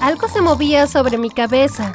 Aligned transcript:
Algo 0.00 0.28
se 0.28 0.40
movía 0.40 0.86
sobre 0.86 1.18
mi 1.18 1.30
cabeza. 1.30 1.94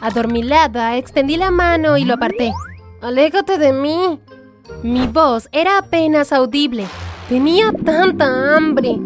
Adormilada, 0.00 0.96
extendí 0.96 1.36
la 1.36 1.50
mano 1.50 1.96
y 1.98 2.04
lo 2.04 2.14
aparté. 2.14 2.52
Aléjate 3.00 3.58
de 3.58 3.72
mí. 3.72 4.20
Mi 4.82 5.06
voz 5.06 5.48
era 5.52 5.78
apenas 5.78 6.32
audible. 6.32 6.86
Tenía 7.28 7.72
tanta 7.72 8.56
hambre. 8.56 8.96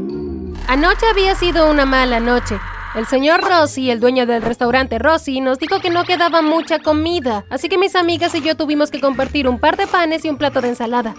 Anoche 0.69 1.07
había 1.11 1.35
sido 1.35 1.71
una 1.71 1.87
mala 1.87 2.21
noche. 2.21 2.59
El 2.95 3.07
señor 3.07 3.43
Rossi, 3.43 3.91
el 3.91 4.01
dueño 4.01 4.27
del 4.27 4.43
restaurante 4.43 4.99
Rossi, 4.99 5.41
nos 5.41 5.59
dijo 5.59 5.81
que 5.81 5.91
no 5.91 6.05
quedaba 6.05 6.41
mucha 6.41 6.79
comida, 6.79 7.45
así 7.51 7.69
que 7.69 7.77
mis 7.77 7.95
amigas 7.95 8.35
y 8.35 8.41
yo 8.41 8.57
tuvimos 8.57 8.91
que 8.91 9.03
compartir 9.03 9.49
un 9.49 9.59
par 9.59 9.77
de 9.77 9.87
panes 9.87 10.25
y 10.25 10.31
un 10.31 10.39
plato 10.39 10.63
de 10.63 10.69
ensalada. 10.69 11.15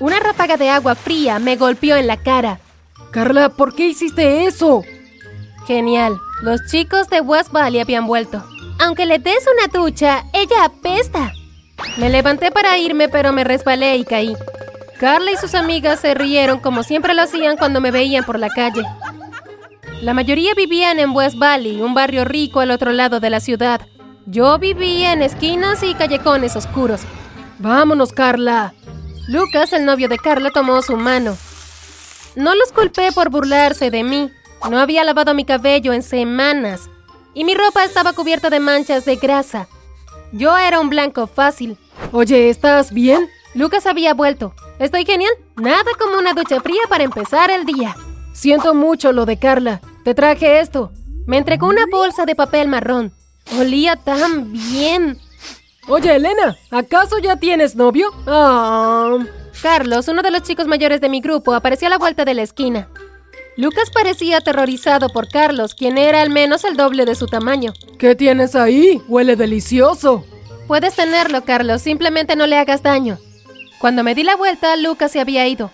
Una 0.00 0.18
ráfaga 0.18 0.56
de 0.56 0.70
agua 0.70 0.94
fría 0.94 1.38
me 1.38 1.56
golpeó 1.56 1.96
en 1.96 2.06
la 2.06 2.16
cara. 2.16 2.58
Carla, 3.10 3.50
¿por 3.50 3.74
qué 3.74 3.88
hiciste 3.88 4.46
eso? 4.46 4.82
Genial. 5.66 6.16
Los 6.42 6.64
chicos 6.66 7.08
de 7.08 7.20
West 7.20 7.52
Valley 7.52 7.80
habían 7.80 8.06
vuelto. 8.06 8.42
Aunque 8.78 9.04
le 9.04 9.18
des 9.18 9.44
una 9.52 9.66
ducha, 9.66 10.24
ella 10.32 10.64
apesta. 10.64 11.32
Me 11.98 12.08
levanté 12.08 12.50
para 12.50 12.78
irme, 12.78 13.08
pero 13.08 13.32
me 13.32 13.44
resbalé 13.44 13.96
y 13.96 14.04
caí. 14.04 14.34
Carla 14.98 15.32
y 15.32 15.36
sus 15.36 15.54
amigas 15.54 16.00
se 16.00 16.14
rieron 16.14 16.58
como 16.58 16.82
siempre 16.82 17.14
lo 17.14 17.22
hacían 17.22 17.56
cuando 17.56 17.80
me 17.80 17.90
veían 17.90 18.24
por 18.24 18.38
la 18.38 18.48
calle. 18.48 18.82
La 20.00 20.14
mayoría 20.14 20.54
vivían 20.54 20.98
en 20.98 21.10
West 21.10 21.36
Valley, 21.36 21.82
un 21.82 21.92
barrio 21.92 22.24
rico 22.24 22.60
al 22.60 22.70
otro 22.70 22.92
lado 22.92 23.20
de 23.20 23.28
la 23.28 23.40
ciudad. 23.40 23.82
Yo 24.24 24.58
vivía 24.58 25.12
en 25.12 25.20
esquinas 25.20 25.82
y 25.82 25.94
callejones 25.94 26.56
oscuros. 26.56 27.02
Vámonos, 27.58 28.12
Carla. 28.12 28.72
Lucas, 29.28 29.74
el 29.74 29.84
novio 29.84 30.08
de 30.08 30.16
Carla, 30.16 30.50
tomó 30.50 30.80
su 30.80 30.96
mano. 30.96 31.36
No 32.34 32.54
los 32.54 32.72
culpé 32.72 33.12
por 33.12 33.28
burlarse 33.28 33.90
de 33.90 34.04
mí. 34.04 34.30
No 34.68 34.78
había 34.78 35.04
lavado 35.04 35.34
mi 35.34 35.44
cabello 35.44 35.92
en 35.92 36.02
semanas. 36.02 36.90
Y 37.34 37.44
mi 37.44 37.54
ropa 37.54 37.84
estaba 37.84 38.12
cubierta 38.12 38.50
de 38.50 38.60
manchas 38.60 39.04
de 39.04 39.16
grasa. 39.16 39.68
Yo 40.32 40.56
era 40.58 40.80
un 40.80 40.90
blanco 40.90 41.26
fácil. 41.26 41.78
Oye, 42.12 42.50
¿estás 42.50 42.92
bien? 42.92 43.28
Lucas 43.54 43.86
había 43.86 44.14
vuelto. 44.14 44.54
¿Estoy 44.78 45.04
genial? 45.04 45.32
Nada 45.56 45.90
como 45.98 46.18
una 46.18 46.32
ducha 46.34 46.60
fría 46.60 46.82
para 46.88 47.04
empezar 47.04 47.50
el 47.50 47.64
día. 47.64 47.96
Siento 48.32 48.74
mucho 48.74 49.12
lo 49.12 49.26
de 49.26 49.38
Carla. 49.38 49.80
Te 50.04 50.14
traje 50.14 50.60
esto. 50.60 50.92
Me 51.26 51.38
entregó 51.38 51.68
una 51.68 51.86
bolsa 51.90 52.26
de 52.26 52.34
papel 52.34 52.68
marrón. 52.68 53.12
Olía 53.58 53.96
tan 53.96 54.52
bien. 54.52 55.18
Oye, 55.88 56.14
Elena, 56.14 56.56
¿acaso 56.70 57.18
ya 57.18 57.36
tienes 57.36 57.74
novio? 57.74 58.10
Ah. 58.26 59.18
Carlos, 59.62 60.08
uno 60.08 60.22
de 60.22 60.30
los 60.30 60.42
chicos 60.42 60.66
mayores 60.66 61.00
de 61.00 61.08
mi 61.08 61.20
grupo, 61.20 61.52
apareció 61.52 61.88
a 61.88 61.90
la 61.90 61.98
vuelta 61.98 62.24
de 62.24 62.34
la 62.34 62.42
esquina. 62.42 62.88
Lucas 63.60 63.90
parecía 63.90 64.38
aterrorizado 64.38 65.10
por 65.10 65.28
Carlos, 65.28 65.74
quien 65.74 65.98
era 65.98 66.22
al 66.22 66.30
menos 66.30 66.64
el 66.64 66.78
doble 66.78 67.04
de 67.04 67.14
su 67.14 67.26
tamaño. 67.26 67.74
¿Qué 67.98 68.14
tienes 68.14 68.56
ahí? 68.56 69.02
Huele 69.06 69.36
delicioso. 69.36 70.24
Puedes 70.66 70.96
tenerlo, 70.96 71.44
Carlos, 71.44 71.82
simplemente 71.82 72.36
no 72.36 72.46
le 72.46 72.56
hagas 72.56 72.82
daño. 72.82 73.18
Cuando 73.78 74.02
me 74.02 74.14
di 74.14 74.22
la 74.22 74.34
vuelta, 74.34 74.76
Lucas 74.76 75.12
se 75.12 75.20
había 75.20 75.46
ido. 75.46 75.70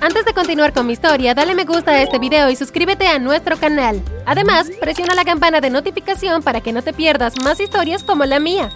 Antes 0.00 0.26
de 0.26 0.32
continuar 0.32 0.72
con 0.72 0.86
mi 0.86 0.92
historia, 0.92 1.34
dale 1.34 1.56
me 1.56 1.64
gusta 1.64 1.90
a 1.90 2.02
este 2.02 2.20
video 2.20 2.50
y 2.50 2.54
suscríbete 2.54 3.08
a 3.08 3.18
nuestro 3.18 3.56
canal. 3.56 4.00
Además, 4.24 4.70
presiona 4.80 5.16
la 5.16 5.24
campana 5.24 5.60
de 5.60 5.70
notificación 5.70 6.44
para 6.44 6.60
que 6.60 6.72
no 6.72 6.82
te 6.82 6.92
pierdas 6.92 7.34
más 7.42 7.58
historias 7.58 8.04
como 8.04 8.26
la 8.26 8.38
mía. 8.38 8.70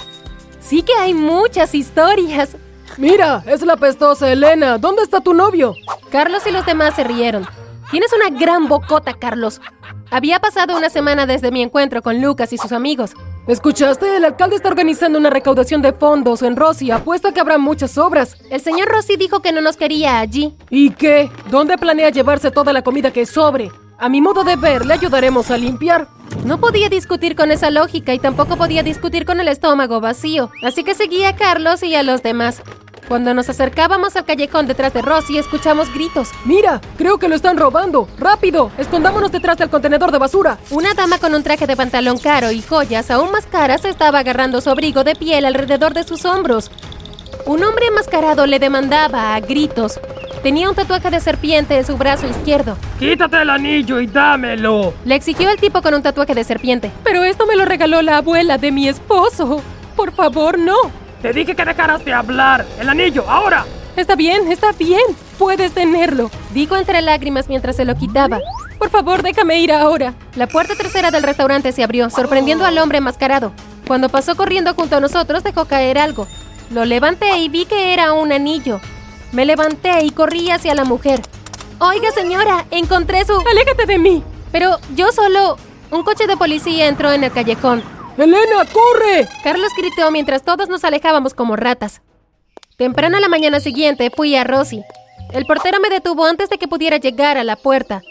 Sí 0.60 0.82
que 0.82 0.94
hay 0.94 1.14
muchas 1.14 1.76
historias. 1.76 2.56
Mira, 2.96 3.44
es 3.46 3.62
la 3.62 3.76
pestosa 3.76 4.32
Elena. 4.32 4.78
¿Dónde 4.78 5.02
está 5.02 5.20
tu 5.20 5.32
novio? 5.32 5.76
Carlos 6.10 6.42
y 6.44 6.50
los 6.50 6.66
demás 6.66 6.96
se 6.96 7.04
rieron. 7.04 7.46
Tienes 7.92 8.10
una 8.14 8.30
gran 8.30 8.68
bocota, 8.68 9.12
Carlos. 9.12 9.60
Había 10.10 10.40
pasado 10.40 10.74
una 10.78 10.88
semana 10.88 11.26
desde 11.26 11.50
mi 11.50 11.60
encuentro 11.60 12.00
con 12.00 12.22
Lucas 12.22 12.50
y 12.54 12.56
sus 12.56 12.72
amigos. 12.72 13.12
¿Escuchaste? 13.46 14.16
El 14.16 14.24
alcalde 14.24 14.56
está 14.56 14.70
organizando 14.70 15.18
una 15.18 15.28
recaudación 15.28 15.82
de 15.82 15.92
fondos 15.92 16.40
en 16.40 16.56
Rossi. 16.56 16.90
Apuesta 16.90 17.32
que 17.32 17.40
habrá 17.40 17.58
muchas 17.58 17.98
obras. 17.98 18.38
El 18.48 18.62
señor 18.62 18.88
Rossi 18.88 19.16
dijo 19.16 19.40
que 19.40 19.52
no 19.52 19.60
nos 19.60 19.76
quería 19.76 20.20
allí. 20.20 20.56
¿Y 20.70 20.92
qué? 20.92 21.30
¿Dónde 21.50 21.76
planea 21.76 22.08
llevarse 22.08 22.50
toda 22.50 22.72
la 22.72 22.80
comida 22.80 23.10
que 23.10 23.26
sobre? 23.26 23.70
A 23.98 24.08
mi 24.08 24.22
modo 24.22 24.42
de 24.42 24.56
ver, 24.56 24.86
le 24.86 24.94
ayudaremos 24.94 25.50
a 25.50 25.58
limpiar. 25.58 26.08
No 26.46 26.58
podía 26.58 26.88
discutir 26.88 27.36
con 27.36 27.50
esa 27.50 27.70
lógica 27.70 28.14
y 28.14 28.18
tampoco 28.18 28.56
podía 28.56 28.82
discutir 28.82 29.26
con 29.26 29.38
el 29.38 29.48
estómago 29.48 30.00
vacío, 30.00 30.50
así 30.64 30.82
que 30.82 30.94
seguía 30.94 31.28
a 31.28 31.36
Carlos 31.36 31.82
y 31.82 31.94
a 31.94 32.02
los 32.02 32.22
demás. 32.22 32.62
Cuando 33.12 33.34
nos 33.34 33.50
acercábamos 33.50 34.16
al 34.16 34.24
callejón 34.24 34.66
detrás 34.66 34.94
de 34.94 35.02
Rossi, 35.02 35.36
escuchamos 35.36 35.92
gritos. 35.92 36.30
¡Mira! 36.46 36.80
Creo 36.96 37.18
que 37.18 37.28
lo 37.28 37.34
están 37.34 37.58
robando. 37.58 38.08
¡Rápido! 38.16 38.72
Escondámonos 38.78 39.30
detrás 39.30 39.58
del 39.58 39.68
contenedor 39.68 40.12
de 40.12 40.16
basura. 40.16 40.56
Una 40.70 40.94
dama 40.94 41.18
con 41.18 41.34
un 41.34 41.42
traje 41.42 41.66
de 41.66 41.76
pantalón 41.76 42.16
caro 42.16 42.50
y 42.52 42.62
joyas 42.62 43.10
aún 43.10 43.30
más 43.30 43.44
caras 43.44 43.84
estaba 43.84 44.20
agarrando 44.20 44.62
su 44.62 44.70
abrigo 44.70 45.04
de 45.04 45.14
piel 45.14 45.44
alrededor 45.44 45.92
de 45.92 46.04
sus 46.04 46.24
hombros. 46.24 46.70
Un 47.44 47.62
hombre 47.62 47.88
enmascarado 47.88 48.46
le 48.46 48.58
demandaba 48.58 49.34
a 49.34 49.40
gritos. 49.40 50.00
Tenía 50.42 50.70
un 50.70 50.74
tatuaje 50.74 51.10
de 51.10 51.20
serpiente 51.20 51.76
en 51.76 51.84
su 51.84 51.98
brazo 51.98 52.26
izquierdo. 52.26 52.78
¡Quítate 52.98 53.42
el 53.42 53.50
anillo 53.50 54.00
y 54.00 54.06
dámelo! 54.06 54.94
Le 55.04 55.16
exigió 55.16 55.50
el 55.50 55.58
tipo 55.58 55.82
con 55.82 55.92
un 55.92 56.02
tatuaje 56.02 56.34
de 56.34 56.44
serpiente. 56.44 56.90
Pero 57.04 57.24
esto 57.24 57.44
me 57.44 57.56
lo 57.56 57.66
regaló 57.66 58.00
la 58.00 58.16
abuela 58.16 58.56
de 58.56 58.72
mi 58.72 58.88
esposo. 58.88 59.60
Por 59.96 60.12
favor, 60.12 60.58
no. 60.58 61.01
Te 61.22 61.32
dije 61.32 61.54
que 61.54 61.64
dejaras 61.64 62.04
de 62.04 62.12
hablar. 62.12 62.66
El 62.80 62.88
anillo, 62.88 63.24
ahora. 63.28 63.64
Está 63.94 64.16
bien, 64.16 64.50
está 64.50 64.72
bien. 64.72 65.02
Puedes 65.38 65.72
tenerlo. 65.72 66.30
Dijo 66.52 66.76
entre 66.76 67.00
lágrimas 67.00 67.48
mientras 67.48 67.76
se 67.76 67.84
lo 67.84 67.94
quitaba. 67.94 68.40
Por 68.76 68.90
favor, 68.90 69.22
déjame 69.22 69.60
ir 69.60 69.72
ahora. 69.72 70.14
La 70.34 70.48
puerta 70.48 70.74
trasera 70.74 71.12
del 71.12 71.22
restaurante 71.22 71.70
se 71.70 71.84
abrió, 71.84 72.10
sorprendiendo 72.10 72.64
al 72.64 72.76
hombre 72.78 72.98
enmascarado. 72.98 73.52
Cuando 73.86 74.08
pasó 74.08 74.34
corriendo 74.34 74.74
junto 74.74 74.96
a 74.96 75.00
nosotros, 75.00 75.44
dejó 75.44 75.66
caer 75.66 75.98
algo. 75.98 76.26
Lo 76.70 76.84
levanté 76.84 77.38
y 77.38 77.48
vi 77.48 77.66
que 77.66 77.94
era 77.94 78.12
un 78.12 78.32
anillo. 78.32 78.80
Me 79.30 79.44
levanté 79.44 80.04
y 80.04 80.10
corrí 80.10 80.50
hacia 80.50 80.74
la 80.74 80.84
mujer. 80.84 81.22
Oiga, 81.78 82.10
señora, 82.10 82.66
encontré 82.72 83.24
su... 83.24 83.32
Aléjate 83.48 83.86
de 83.86 83.98
mí. 83.98 84.24
Pero 84.50 84.78
yo 84.96 85.12
solo... 85.12 85.56
Un 85.92 86.02
coche 86.04 86.26
de 86.26 86.38
policía 86.38 86.88
entró 86.88 87.12
en 87.12 87.22
el 87.22 87.30
callejón. 87.32 87.82
¡Elena, 88.18 88.66
corre! 88.72 89.26
Carlos 89.42 89.72
gritó 89.76 90.10
mientras 90.10 90.42
todos 90.42 90.68
nos 90.68 90.84
alejábamos 90.84 91.32
como 91.34 91.56
ratas. 91.56 92.02
Temprano 92.76 93.16
a 93.16 93.20
la 93.20 93.28
mañana 93.28 93.60
siguiente 93.60 94.10
fui 94.14 94.36
a 94.36 94.44
Rosy. 94.44 94.82
El 95.32 95.46
portero 95.46 95.80
me 95.80 95.88
detuvo 95.88 96.26
antes 96.26 96.50
de 96.50 96.58
que 96.58 96.68
pudiera 96.68 96.98
llegar 96.98 97.38
a 97.38 97.44
la 97.44 97.56
puerta. 97.56 98.02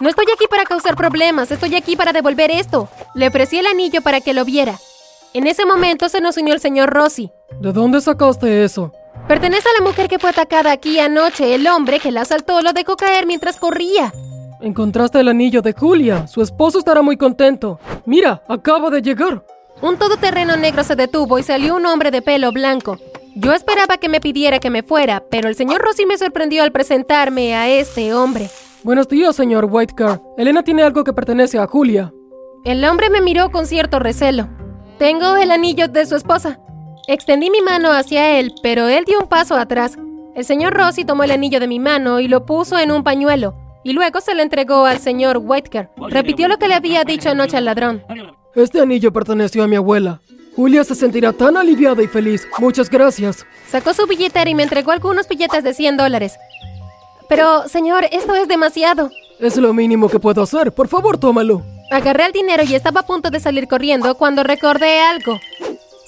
No 0.00 0.08
estoy 0.08 0.26
aquí 0.32 0.44
para 0.50 0.64
causar 0.64 0.96
problemas, 0.96 1.50
estoy 1.50 1.74
aquí 1.74 1.96
para 1.96 2.12
devolver 2.12 2.50
esto. 2.50 2.88
Le 3.14 3.28
ofrecí 3.28 3.58
el 3.58 3.66
anillo 3.66 4.02
para 4.02 4.20
que 4.20 4.34
lo 4.34 4.44
viera. 4.44 4.78
En 5.32 5.46
ese 5.46 5.64
momento 5.64 6.08
se 6.08 6.20
nos 6.20 6.36
unió 6.36 6.54
el 6.54 6.60
señor 6.60 6.90
Rossi. 6.90 7.30
¿De 7.60 7.72
dónde 7.72 8.00
sacaste 8.00 8.64
eso? 8.64 8.92
Pertenece 9.26 9.68
a 9.68 9.80
la 9.80 9.88
mujer 9.88 10.08
que 10.08 10.18
fue 10.18 10.30
atacada 10.30 10.72
aquí 10.72 10.98
anoche. 10.98 11.54
El 11.54 11.66
hombre 11.66 12.00
que 12.00 12.12
la 12.12 12.22
asaltó 12.22 12.60
lo 12.62 12.72
dejó 12.72 12.96
caer 12.96 13.26
mientras 13.26 13.56
corría. 13.56 14.12
Encontraste 14.60 15.20
el 15.20 15.28
anillo 15.28 15.62
de 15.62 15.72
Julia. 15.72 16.26
Su 16.26 16.42
esposo 16.42 16.80
estará 16.80 17.00
muy 17.00 17.16
contento. 17.16 17.78
Mira, 18.06 18.42
acaba 18.48 18.90
de 18.90 19.00
llegar. 19.00 19.44
Un 19.80 19.96
todoterreno 19.96 20.56
negro 20.56 20.82
se 20.82 20.96
detuvo 20.96 21.38
y 21.38 21.44
salió 21.44 21.76
un 21.76 21.86
hombre 21.86 22.10
de 22.10 22.22
pelo 22.22 22.50
blanco. 22.50 22.98
Yo 23.36 23.52
esperaba 23.52 23.98
que 23.98 24.08
me 24.08 24.20
pidiera 24.20 24.58
que 24.58 24.70
me 24.70 24.82
fuera, 24.82 25.22
pero 25.30 25.48
el 25.48 25.54
señor 25.54 25.80
Rossi 25.80 26.06
me 26.06 26.18
sorprendió 26.18 26.64
al 26.64 26.72
presentarme 26.72 27.54
a 27.54 27.68
este 27.68 28.12
hombre. 28.12 28.50
Buenos 28.82 29.06
días, 29.06 29.36
señor 29.36 29.66
Whitecar. 29.66 30.20
Elena 30.36 30.64
tiene 30.64 30.82
algo 30.82 31.04
que 31.04 31.12
pertenece 31.12 31.58
a 31.58 31.68
Julia. 31.68 32.12
El 32.64 32.84
hombre 32.84 33.10
me 33.10 33.20
miró 33.20 33.52
con 33.52 33.64
cierto 33.64 34.00
recelo. 34.00 34.48
Tengo 34.98 35.36
el 35.36 35.52
anillo 35.52 35.86
de 35.86 36.04
su 36.04 36.16
esposa. 36.16 36.58
Extendí 37.06 37.48
mi 37.50 37.60
mano 37.60 37.92
hacia 37.92 38.40
él, 38.40 38.52
pero 38.60 38.88
él 38.88 39.04
dio 39.04 39.20
un 39.20 39.28
paso 39.28 39.54
atrás. 39.54 39.96
El 40.34 40.44
señor 40.44 40.74
Rossi 40.74 41.04
tomó 41.04 41.22
el 41.22 41.30
anillo 41.30 41.60
de 41.60 41.68
mi 41.68 41.78
mano 41.78 42.18
y 42.18 42.26
lo 42.26 42.44
puso 42.44 42.76
en 42.76 42.90
un 42.90 43.04
pañuelo 43.04 43.67
y 43.84 43.92
luego 43.92 44.20
se 44.20 44.34
lo 44.34 44.42
entregó 44.42 44.84
al 44.86 44.98
señor 44.98 45.38
Whitaker. 45.42 45.90
Repitió 46.08 46.48
lo 46.48 46.58
que 46.58 46.68
le 46.68 46.74
había 46.74 47.04
dicho 47.04 47.30
anoche 47.30 47.56
al 47.56 47.64
ladrón. 47.64 48.02
Este 48.54 48.80
anillo 48.80 49.12
perteneció 49.12 49.62
a 49.62 49.68
mi 49.68 49.76
abuela. 49.76 50.20
Julia 50.56 50.82
se 50.82 50.96
sentirá 50.96 51.32
tan 51.32 51.56
aliviada 51.56 52.02
y 52.02 52.08
feliz. 52.08 52.48
Muchas 52.58 52.90
gracias. 52.90 53.46
Sacó 53.68 53.94
su 53.94 54.06
billetera 54.06 54.50
y 54.50 54.54
me 54.56 54.64
entregó 54.64 54.90
algunos 54.90 55.28
billetes 55.28 55.62
de 55.62 55.72
100 55.72 55.96
dólares. 55.96 56.36
Pero, 57.28 57.68
señor, 57.68 58.06
esto 58.10 58.34
es 58.34 58.48
demasiado. 58.48 59.10
Es 59.38 59.56
lo 59.56 59.72
mínimo 59.72 60.08
que 60.08 60.18
puedo 60.18 60.42
hacer. 60.42 60.72
Por 60.72 60.88
favor, 60.88 61.18
tómalo. 61.18 61.62
Agarré 61.92 62.26
el 62.26 62.32
dinero 62.32 62.64
y 62.64 62.74
estaba 62.74 63.02
a 63.02 63.06
punto 63.06 63.30
de 63.30 63.38
salir 63.38 63.68
corriendo 63.68 64.16
cuando 64.16 64.42
recordé 64.42 65.00
algo. 65.00 65.38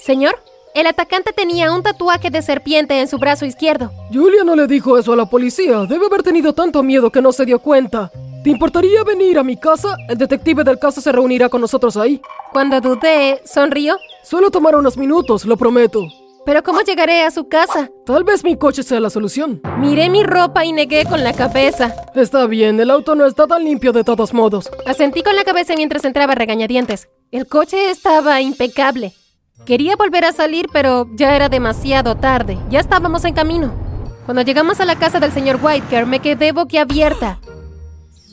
Señor, 0.03 0.35
el 0.73 0.87
atacante 0.87 1.33
tenía 1.33 1.73
un 1.73 1.83
tatuaje 1.83 2.29
de 2.29 2.41
serpiente 2.41 2.99
en 2.99 3.07
su 3.07 3.17
brazo 3.17 3.45
izquierdo. 3.45 3.91
Julia 4.13 4.43
no 4.43 4.55
le 4.55 4.67
dijo 4.67 4.97
eso 4.97 5.13
a 5.13 5.15
la 5.15 5.25
policía. 5.25 5.85
Debe 5.87 6.05
haber 6.05 6.23
tenido 6.23 6.53
tanto 6.53 6.81
miedo 6.83 7.11
que 7.11 7.21
no 7.21 7.31
se 7.31 7.45
dio 7.45 7.59
cuenta. 7.59 8.11
¿Te 8.43 8.49
importaría 8.49 9.03
venir 9.03 9.37
a 9.37 9.43
mi 9.43 9.55
casa? 9.55 9.95
El 10.09 10.17
detective 10.17 10.63
del 10.63 10.79
caso 10.79 10.99
se 10.99 11.11
reunirá 11.11 11.49
con 11.49 11.61
nosotros 11.61 11.95
ahí. 11.97 12.21
Cuando 12.51 12.81
dudé, 12.81 13.41
sonrió. 13.45 13.97
Solo 14.23 14.49
tomar 14.49 14.75
unos 14.75 14.97
minutos, 14.97 15.45
lo 15.45 15.57
prometo. 15.57 16.07
Pero 16.43 16.63
¿cómo 16.63 16.81
llegaré 16.81 17.23
a 17.23 17.29
su 17.29 17.47
casa? 17.47 17.91
Tal 18.03 18.23
vez 18.23 18.43
mi 18.43 18.57
coche 18.57 18.81
sea 18.81 18.99
la 18.99 19.11
solución. 19.11 19.61
Miré 19.77 20.09
mi 20.09 20.23
ropa 20.23 20.65
y 20.65 20.73
negué 20.73 21.05
con 21.05 21.23
la 21.23 21.33
cabeza. 21.33 21.95
Está 22.15 22.47
bien, 22.47 22.79
el 22.79 22.89
auto 22.89 23.13
no 23.13 23.27
está 23.27 23.45
tan 23.45 23.63
limpio 23.63 23.91
de 23.91 24.03
todos 24.03 24.33
modos. 24.33 24.71
Asentí 24.87 25.21
con 25.21 25.35
la 25.35 25.43
cabeza 25.43 25.75
mientras 25.75 26.03
entraba 26.03 26.33
regañadientes. 26.33 27.09
El 27.29 27.45
coche 27.45 27.91
estaba 27.91 28.41
impecable. 28.41 29.13
Quería 29.65 29.95
volver 29.95 30.25
a 30.25 30.33
salir, 30.33 30.67
pero 30.71 31.07
ya 31.13 31.35
era 31.35 31.47
demasiado 31.47 32.15
tarde. 32.15 32.57
Ya 32.69 32.79
estábamos 32.79 33.23
en 33.25 33.33
camino. 33.33 33.73
Cuando 34.25 34.41
llegamos 34.41 34.79
a 34.79 34.85
la 34.85 34.97
casa 34.97 35.19
del 35.19 35.31
señor 35.31 35.59
Whitaker, 35.61 36.05
me 36.05 36.19
quedé 36.19 36.51
boquiabierta. 36.51 37.39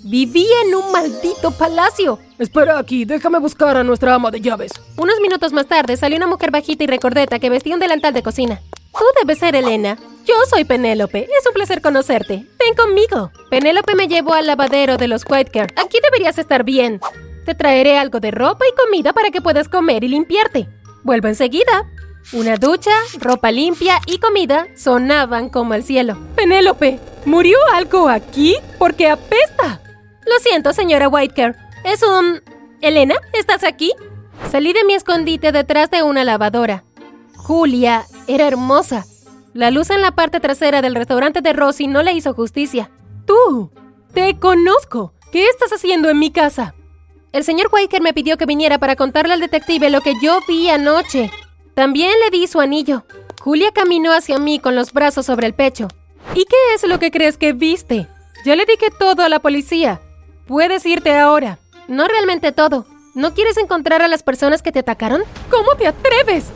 Vivía 0.05 0.63
en 0.67 0.75
un 0.75 0.91
maldito 0.93 1.51
palacio. 1.51 2.19
Espera 2.39 2.79
aquí, 2.79 3.05
déjame 3.05 3.39
buscar 3.39 3.77
a 3.77 3.85
nuestra 3.85 4.15
ama 4.15 4.31
de 4.31 4.41
llaves. 4.41 4.73
Unos 4.97 5.21
minutos 5.21 5.53
más 5.53 5.67
tarde 5.67 5.97
salió 5.97 6.17
una 6.17 6.27
mujer 6.27 6.51
bajita 6.51 6.85
y 6.85 6.87
recordeta 6.87 7.39
que 7.39 7.51
vestía 7.51 7.75
un 7.75 7.81
delantal 7.81 8.15
de 8.15 8.23
cocina. 8.23 8.61
Tú 8.93 9.05
debes 9.21 9.39
ser 9.39 9.55
Elena. 9.55 9.99
Yo 10.25 10.35
soy 10.49 10.65
Penélope. 10.65 11.25
Es 11.25 11.47
un 11.47 11.53
placer 11.53 11.83
conocerte. 11.83 12.47
Ven 12.59 12.75
conmigo. 12.77 13.33
Penélope 13.51 13.95
me 13.95 14.09
llevó 14.09 14.35
al 14.35 14.47
lavadero 14.47 14.97
de 14.97 15.09
los 15.09 15.25
Whitaker. 15.29 15.73
Aquí 15.77 15.99
deberías 16.03 16.39
estar 16.39 16.65
bien. 16.65 17.01
Te 17.45 17.55
traeré 17.55 17.99
algo 17.99 18.21
de 18.21 18.31
ropa 18.31 18.65
y 18.67 18.75
comida 18.77 19.13
para 19.13 19.31
que 19.31 19.41
puedas 19.41 19.69
comer 19.69 20.05
y 20.05 20.09
limpiarte. 20.09 20.69
Vuelvo 21.03 21.29
enseguida. 21.29 21.87
Una 22.33 22.57
ducha, 22.57 22.91
ropa 23.21 23.51
limpia 23.51 24.01
y 24.07 24.19
comida 24.19 24.69
sonaban 24.77 25.49
como 25.49 25.75
el 25.75 25.83
cielo. 25.83 26.19
Penélope, 26.37 27.01
¿murió 27.25 27.57
algo 27.73 28.09
aquí? 28.09 28.57
Porque 28.79 29.09
apesta. 29.09 29.81
Lo 30.27 30.39
siento, 30.41 30.73
señora 30.73 31.09
Whitaker. 31.09 31.57
Es 31.85 32.03
un... 32.03 32.43
Elena, 32.81 33.15
¿estás 33.33 33.65
aquí? 33.65 33.93
Salí 34.51 34.73
de 34.73 34.85
mi 34.85 34.95
escondite 34.95 35.53
detrás 35.53 35.91
de 35.91 36.03
una 36.03 36.25
lavadora. 36.25 36.85
Julia 37.37 38.05
era 38.27 38.47
hermosa. 38.47 39.07
La 39.55 39.71
luz 39.71 39.91
en 39.91 40.03
la 40.03 40.13
parte 40.13 40.39
trasera 40.39 40.83
del 40.83 40.95
restaurante 40.95 41.41
de 41.41 41.53
Rosy 41.55 41.87
no 41.87 42.03
le 42.03 42.13
hizo 42.13 42.35
justicia. 42.35 42.91
Tú, 43.27 43.73
te 44.13 44.39
conozco. 44.39 45.15
¿Qué 45.33 45.47
estás 45.47 45.73
haciendo 45.73 46.09
en 46.11 46.19
mi 46.19 46.31
casa? 46.31 46.75
El 47.31 47.45
señor 47.45 47.69
Whitaker 47.71 48.01
me 48.01 48.15
pidió 48.15 48.39
que 48.39 48.47
viniera 48.47 48.79
para 48.79 48.97
contarle 48.97 49.35
al 49.35 49.41
detective 49.41 49.91
lo 49.91 50.01
que 50.01 50.15
yo 50.21 50.41
vi 50.49 50.71
anoche. 50.71 51.31
También 51.75 52.13
le 52.25 52.31
di 52.31 52.47
su 52.47 52.59
anillo. 52.59 53.05
Julia 53.43 53.71
caminó 53.73 54.13
hacia 54.13 54.39
mí 54.39 54.59
con 54.59 54.75
los 54.75 54.93
brazos 54.93 55.27
sobre 55.27 55.47
el 55.47 55.55
pecho. 55.55 55.89
¿Y 56.35 56.45
qué 56.47 56.57
es 56.75 56.89
lo 56.89 56.99
que 56.99 57.11
crees 57.11 57.37
que 57.37 57.53
viste? 57.53 58.09
Ya 58.45 58.57
le 58.57 58.65
dije 58.65 58.87
todo 58.99 59.23
a 59.23 59.29
la 59.29 59.41
policía. 59.41 60.01
Puedes 60.47 60.87
irte 60.87 61.17
ahora. 61.17 61.59
No 61.87 62.09
realmente 62.09 62.51
todo. 62.53 62.87
¿No 63.15 63.35
quieres 63.35 63.59
encontrar 63.59 64.01
a 64.01 64.09
las 64.09 64.23
personas 64.23 64.63
que 64.63 64.73
te 64.73 64.79
atacaron? 64.79 65.23
¿Cómo 65.51 65.75
te 65.77 65.87
atreves? 65.87 66.47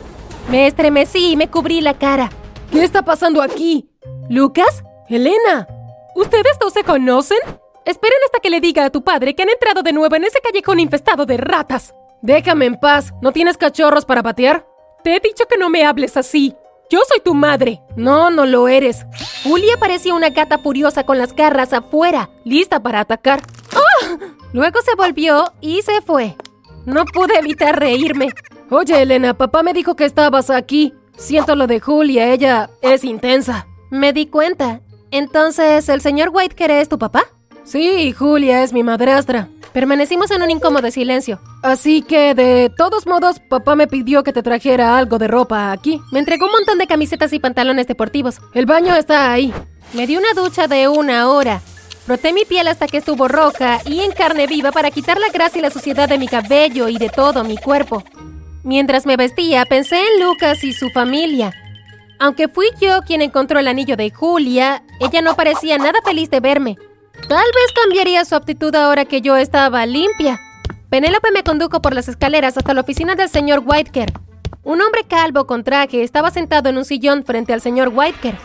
Me 0.49 0.65
estremecí 0.65 1.31
y 1.31 1.35
me 1.35 1.49
cubrí 1.49 1.81
la 1.81 1.97
cara. 1.97 2.31
¿Qué 2.71 2.83
está 2.83 3.03
pasando 3.03 3.41
aquí? 3.41 3.89
¿Lucas? 4.29 4.83
¿Elena? 5.07 5.67
¿Ustedes 6.15 6.57
dos 6.59 6.73
se 6.73 6.83
conocen? 6.83 7.39
Esperen 7.85 8.19
hasta 8.25 8.39
que 8.39 8.49
le 8.49 8.61
diga 8.61 8.85
a 8.85 8.89
tu 8.89 9.03
padre 9.03 9.35
que 9.35 9.43
han 9.43 9.49
entrado 9.49 9.83
de 9.83 9.93
nuevo 9.93 10.15
en 10.15 10.23
ese 10.23 10.39
callejón 10.39 10.79
infestado 10.79 11.25
de 11.25 11.37
ratas. 11.37 11.93
Déjame 12.21 12.65
en 12.65 12.79
paz. 12.79 13.13
¿No 13.21 13.31
tienes 13.31 13.57
cachorros 13.57 14.05
para 14.05 14.23
patear? 14.23 14.65
Te 15.03 15.15
he 15.15 15.19
dicho 15.19 15.45
que 15.49 15.57
no 15.57 15.69
me 15.69 15.85
hables 15.85 16.15
así. 16.15 16.55
Yo 16.89 16.99
soy 17.07 17.19
tu 17.19 17.33
madre. 17.33 17.81
No, 17.97 18.29
no 18.29 18.45
lo 18.45 18.67
eres. 18.67 19.05
Julia 19.43 19.75
parecía 19.77 20.13
una 20.13 20.29
gata 20.29 20.57
furiosa 20.59 21.05
con 21.05 21.17
las 21.17 21.35
garras 21.35 21.73
afuera, 21.73 22.29
lista 22.45 22.81
para 22.81 23.01
atacar. 23.01 23.41
¡Ah! 23.73 24.17
Luego 24.53 24.79
se 24.81 24.95
volvió 24.95 25.51
y 25.59 25.81
se 25.81 26.01
fue. 26.01 26.37
No 26.85 27.03
pude 27.05 27.37
evitar 27.37 27.79
reírme. 27.79 28.29
Oye, 28.69 29.01
Elena, 29.01 29.33
papá 29.33 29.63
me 29.63 29.73
dijo 29.73 29.95
que 29.95 30.05
estabas 30.05 30.49
aquí. 30.49 30.93
Siento 31.17 31.55
lo 31.55 31.67
de 31.67 31.79
Julia, 31.79 32.31
ella 32.31 32.69
es 32.81 33.03
intensa. 33.03 33.67
Me 33.89 34.13
di 34.13 34.27
cuenta. 34.27 34.81
Entonces, 35.11 35.89
¿el 35.89 36.01
señor 36.01 36.29
Whitaker 36.33 36.71
es 36.71 36.89
tu 36.89 36.97
papá? 36.97 37.25
Sí, 37.63 38.11
Julia 38.11 38.63
es 38.63 38.73
mi 38.73 38.83
madrastra. 38.83 39.47
Permanecimos 39.73 40.29
en 40.31 40.43
un 40.43 40.51
incómodo 40.51 40.91
silencio. 40.91 41.39
Así 41.63 42.01
que, 42.01 42.35
de 42.35 42.71
todos 42.77 43.07
modos, 43.07 43.39
papá 43.39 43.75
me 43.75 43.87
pidió 43.87 44.23
que 44.23 44.33
te 44.33 44.43
trajera 44.43 44.97
algo 44.97 45.17
de 45.17 45.27
ropa 45.27 45.71
aquí. 45.71 45.99
Me 46.11 46.19
entregó 46.19 46.45
un 46.45 46.51
montón 46.51 46.77
de 46.77 46.85
camisetas 46.87 47.33
y 47.33 47.39
pantalones 47.39 47.87
deportivos. 47.87 48.39
El 48.53 48.65
baño 48.65 48.95
está 48.95 49.31
ahí. 49.31 49.53
Me 49.93 50.05
di 50.05 50.17
una 50.17 50.33
ducha 50.35 50.67
de 50.67 50.87
una 50.87 51.29
hora. 51.29 51.61
Froté 52.05 52.33
mi 52.33 52.43
piel 52.45 52.67
hasta 52.67 52.87
que 52.87 52.97
estuvo 52.97 53.27
roja 53.27 53.79
y 53.85 54.01
en 54.01 54.11
carne 54.11 54.45
viva 54.45 54.71
para 54.71 54.91
quitar 54.91 55.17
la 55.19 55.29
grasa 55.29 55.57
y 55.57 55.61
la 55.61 55.71
suciedad 55.71 56.09
de 56.09 56.17
mi 56.17 56.27
cabello 56.27 56.89
y 56.89 56.97
de 56.97 57.09
todo 57.09 57.43
mi 57.43 57.57
cuerpo. 57.57 58.03
Mientras 58.63 59.05
me 59.05 59.17
vestía, 59.17 59.65
pensé 59.65 59.95
en 59.95 60.23
Lucas 60.23 60.63
y 60.63 60.73
su 60.73 60.89
familia. 60.89 61.53
Aunque 62.19 62.47
fui 62.47 62.67
yo 62.79 63.01
quien 63.01 63.21
encontró 63.21 63.59
el 63.59 63.67
anillo 63.67 63.95
de 63.95 64.11
Julia, 64.11 64.83
ella 64.99 65.21
no 65.21 65.35
parecía 65.35 65.77
nada 65.77 65.99
feliz 66.03 66.29
de 66.29 66.41
verme. 66.41 66.77
Tal 67.27 67.45
vez 67.55 67.71
cambiaría 67.73 68.25
su 68.25 68.35
actitud 68.35 68.75
ahora 68.75 69.05
que 69.05 69.21
yo 69.21 69.37
estaba 69.37 69.85
limpia. 69.85 70.41
Penélope 70.89 71.31
me 71.31 71.43
condujo 71.43 71.81
por 71.81 71.95
las 71.95 72.07
escaleras 72.07 72.57
hasta 72.57 72.73
la 72.73 72.81
oficina 72.81 73.15
del 73.15 73.29
señor 73.29 73.63
Whitaker. 73.65 74.11
Un 74.63 74.81
hombre 74.81 75.03
calvo 75.07 75.47
con 75.47 75.63
traje 75.63 76.03
estaba 76.03 76.31
sentado 76.31 76.69
en 76.69 76.77
un 76.77 76.85
sillón 76.85 77.23
frente 77.23 77.53
al 77.53 77.61
señor 77.61 77.89
Whitaker. 77.93 78.35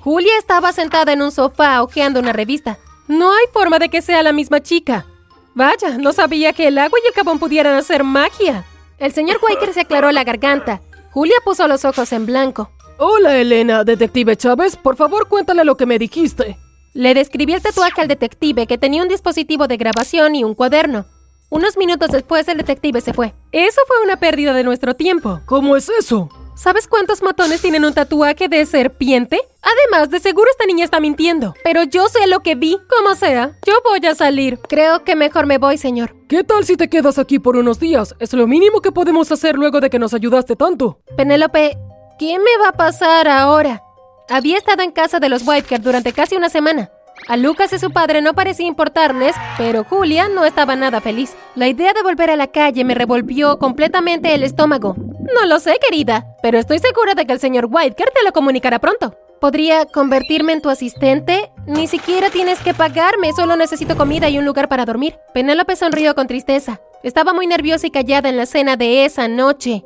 Julia 0.00 0.36
estaba 0.38 0.72
sentada 0.72 1.12
en 1.12 1.22
un 1.22 1.32
sofá 1.32 1.82
hojeando 1.82 2.20
una 2.20 2.32
revista. 2.32 2.78
No 3.08 3.32
hay 3.32 3.44
forma 3.52 3.78
de 3.78 3.88
que 3.88 4.00
sea 4.00 4.22
la 4.22 4.32
misma 4.32 4.60
chica. 4.60 5.06
Vaya, 5.54 5.98
no 5.98 6.12
sabía 6.12 6.52
que 6.52 6.68
el 6.68 6.78
agua 6.78 6.98
y 7.02 7.08
el 7.08 7.14
jabón 7.14 7.38
pudieran 7.38 7.76
hacer 7.76 8.04
magia. 8.04 8.64
El 8.98 9.12
señor 9.12 9.38
Whitaker 9.42 9.74
se 9.74 9.80
aclaró 9.80 10.10
la 10.12 10.24
garganta. 10.24 10.80
Julia 11.10 11.36
puso 11.44 11.66
los 11.68 11.84
ojos 11.84 12.12
en 12.12 12.26
blanco. 12.26 12.70
Hola, 12.98 13.36
Elena, 13.36 13.82
detective 13.84 14.36
Chávez. 14.36 14.76
Por 14.76 14.96
favor, 14.96 15.28
cuéntale 15.28 15.64
lo 15.64 15.76
que 15.76 15.86
me 15.86 15.98
dijiste. 15.98 16.56
Le 16.94 17.12
describí 17.12 17.52
el 17.52 17.60
tatuaje 17.60 18.00
al 18.00 18.06
detective 18.06 18.68
que 18.68 18.78
tenía 18.78 19.02
un 19.02 19.08
dispositivo 19.08 19.66
de 19.66 19.76
grabación 19.76 20.36
y 20.36 20.44
un 20.44 20.54
cuaderno. 20.54 21.06
Unos 21.50 21.76
minutos 21.76 22.10
después 22.12 22.46
el 22.46 22.56
detective 22.56 23.00
se 23.00 23.12
fue. 23.12 23.34
Eso 23.50 23.80
fue 23.88 23.96
una 24.04 24.16
pérdida 24.16 24.54
de 24.54 24.62
nuestro 24.62 24.94
tiempo. 24.94 25.40
¿Cómo 25.44 25.74
es 25.74 25.88
eso? 25.88 26.28
¿Sabes 26.54 26.86
cuántos 26.86 27.20
matones 27.20 27.60
tienen 27.60 27.84
un 27.84 27.94
tatuaje 27.94 28.46
de 28.46 28.64
serpiente? 28.64 29.40
Además, 29.60 30.08
de 30.08 30.20
seguro 30.20 30.48
esta 30.52 30.66
niña 30.66 30.84
está 30.84 31.00
mintiendo. 31.00 31.54
Pero 31.64 31.82
yo 31.82 32.06
sé 32.06 32.28
lo 32.28 32.40
que 32.44 32.54
vi. 32.54 32.78
Como 32.88 33.16
sea, 33.16 33.58
yo 33.66 33.72
voy 33.82 34.06
a 34.06 34.14
salir. 34.14 34.60
Creo 34.68 35.02
que 35.02 35.16
mejor 35.16 35.46
me 35.46 35.58
voy, 35.58 35.78
señor. 35.78 36.14
¿Qué 36.28 36.44
tal 36.44 36.64
si 36.64 36.76
te 36.76 36.88
quedas 36.88 37.18
aquí 37.18 37.40
por 37.40 37.56
unos 37.56 37.80
días? 37.80 38.14
Es 38.20 38.32
lo 38.34 38.46
mínimo 38.46 38.80
que 38.80 38.92
podemos 38.92 39.32
hacer 39.32 39.56
luego 39.56 39.80
de 39.80 39.90
que 39.90 39.98
nos 39.98 40.14
ayudaste 40.14 40.54
tanto. 40.54 41.00
Penélope, 41.16 41.76
¿qué 42.20 42.38
me 42.38 42.56
va 42.62 42.68
a 42.68 42.76
pasar 42.76 43.26
ahora? 43.26 43.82
Había 44.28 44.56
estado 44.56 44.82
en 44.82 44.90
casa 44.90 45.20
de 45.20 45.28
los 45.28 45.46
Whitaker 45.46 45.80
durante 45.82 46.12
casi 46.12 46.36
una 46.36 46.48
semana. 46.48 46.90
A 47.28 47.36
Lucas 47.36 47.72
y 47.72 47.78
su 47.78 47.90
padre 47.90 48.22
no 48.22 48.34
parecía 48.34 48.66
importarles, 48.66 49.34
pero 49.56 49.84
Julia 49.84 50.28
no 50.28 50.44
estaba 50.44 50.76
nada 50.76 51.00
feliz. 51.00 51.34
La 51.54 51.68
idea 51.68 51.92
de 51.92 52.02
volver 52.02 52.30
a 52.30 52.36
la 52.36 52.48
calle 52.48 52.84
me 52.84 52.94
revolvió 52.94 53.58
completamente 53.58 54.34
el 54.34 54.42
estómago. 54.42 54.94
No 54.96 55.46
lo 55.46 55.58
sé, 55.60 55.78
querida, 55.80 56.26
pero 56.42 56.58
estoy 56.58 56.78
segura 56.78 57.14
de 57.14 57.26
que 57.26 57.32
el 57.32 57.40
señor 57.40 57.68
Whitaker 57.70 58.10
te 58.14 58.24
lo 58.24 58.32
comunicará 58.32 58.78
pronto. 58.78 59.14
¿Podría 59.40 59.84
convertirme 59.86 60.54
en 60.54 60.62
tu 60.62 60.70
asistente? 60.70 61.50
Ni 61.66 61.86
siquiera 61.86 62.30
tienes 62.30 62.60
que 62.60 62.74
pagarme, 62.74 63.32
solo 63.32 63.56
necesito 63.56 63.96
comida 63.96 64.28
y 64.28 64.38
un 64.38 64.44
lugar 64.44 64.68
para 64.68 64.86
dormir. 64.86 65.18
Penélope 65.34 65.76
sonrió 65.76 66.14
con 66.14 66.26
tristeza. 66.26 66.80
Estaba 67.02 67.34
muy 67.34 67.46
nerviosa 67.46 67.86
y 67.86 67.90
callada 67.90 68.30
en 68.30 68.38
la 68.38 68.46
cena 68.46 68.76
de 68.76 69.04
esa 69.04 69.28
noche. 69.28 69.84